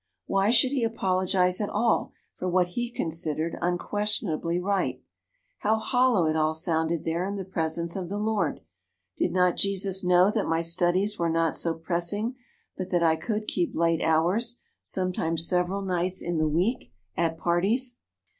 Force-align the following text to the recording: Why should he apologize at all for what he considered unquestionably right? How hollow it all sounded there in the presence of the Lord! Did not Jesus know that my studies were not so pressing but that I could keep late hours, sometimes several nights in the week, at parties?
Why 0.25 0.49
should 0.49 0.71
he 0.71 0.83
apologize 0.83 1.61
at 1.61 1.69
all 1.69 2.11
for 2.35 2.49
what 2.49 2.69
he 2.69 2.89
considered 2.89 3.55
unquestionably 3.61 4.59
right? 4.59 4.99
How 5.59 5.75
hollow 5.77 6.25
it 6.25 6.35
all 6.35 6.55
sounded 6.55 7.03
there 7.03 7.23
in 7.23 7.35
the 7.35 7.45
presence 7.45 7.95
of 7.95 8.09
the 8.09 8.17
Lord! 8.17 8.61
Did 9.15 9.31
not 9.31 9.57
Jesus 9.57 10.03
know 10.03 10.31
that 10.31 10.47
my 10.49 10.61
studies 10.61 11.19
were 11.19 11.29
not 11.29 11.55
so 11.55 11.75
pressing 11.75 12.35
but 12.75 12.89
that 12.89 13.03
I 13.03 13.15
could 13.15 13.45
keep 13.47 13.75
late 13.75 14.01
hours, 14.01 14.57
sometimes 14.81 15.47
several 15.47 15.83
nights 15.83 16.19
in 16.23 16.39
the 16.39 16.49
week, 16.49 16.91
at 17.15 17.37
parties? 17.37 17.97